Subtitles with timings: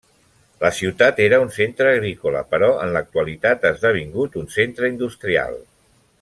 [0.61, 5.63] La ciutat era un centre agrícola, però en l'actualitat ha esdevingut un centre industrial.